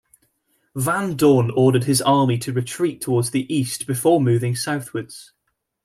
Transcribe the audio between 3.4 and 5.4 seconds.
east before moving southwards.